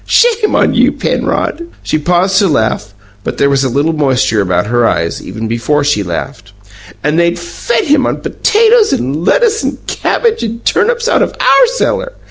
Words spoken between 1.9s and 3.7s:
paused to laugh; but there was a